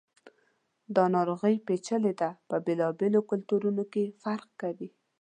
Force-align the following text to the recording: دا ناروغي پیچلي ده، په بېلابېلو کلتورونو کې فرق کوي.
دا 0.95 1.03
ناروغي 1.15 1.55
پیچلي 1.67 2.13
ده، 2.21 2.29
په 2.49 2.55
بېلابېلو 2.65 3.21
کلتورونو 3.29 3.83
کې 3.93 4.03
فرق 4.23 4.49
کوي. 4.61 4.89